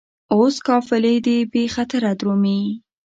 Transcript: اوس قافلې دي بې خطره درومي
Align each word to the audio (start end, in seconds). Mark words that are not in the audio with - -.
اوس 0.35 0.55
قافلې 0.67 1.15
دي 1.25 1.37
بې 1.51 1.63
خطره 1.75 2.11
درومي 2.19 2.61